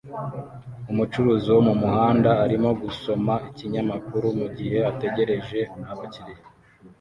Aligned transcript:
Umucuruzi 0.91 1.47
wo 1.55 1.61
mumuhanda 1.67 2.31
arimo 2.45 2.69
gusoma 2.81 3.33
ikinyamakuru 3.49 4.25
mugihe 4.39 4.77
ategereje 4.91 5.59
abakiriya 5.91 6.43